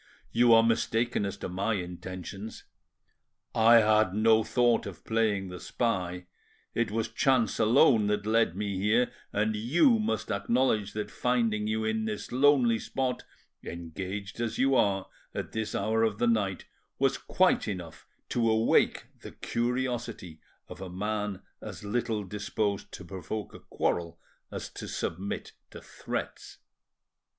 [0.31, 2.63] You are mistaken as to my intentions.
[3.53, 6.25] I had no thought of playing the spy;
[6.73, 11.85] it was chance alone that led me here; and you must acknowledge that finding you
[11.85, 13.25] in this lonely spot,
[13.63, 16.65] engaged as you are at this hour of the night,
[16.97, 23.53] was quite enough to awake the curiosity of a man as little disposed to provoke
[23.53, 26.57] a quarrel as to submit to threats."